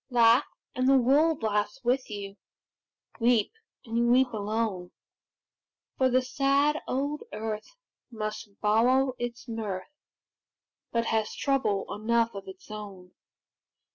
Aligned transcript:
Laugh, 0.09 0.45
and 0.73 0.89
the 0.89 0.97
world 0.97 1.43
laughs 1.43 1.79
with 1.83 2.09
you; 2.09 2.35
Weep, 3.19 3.51
and 3.85 3.97
you 3.99 4.07
weep 4.07 4.33
alone; 4.33 4.89
For 5.95 6.09
the 6.09 6.23
sad 6.23 6.81
old 6.87 7.21
earth 7.31 7.75
must 8.09 8.59
borrow 8.61 9.13
its 9.19 9.47
mirth, 9.47 9.93
But 10.91 11.05
has 11.05 11.35
trouble 11.35 11.85
enough 11.93 12.33
of 12.33 12.47
its 12.47 12.71
own. 12.71 13.11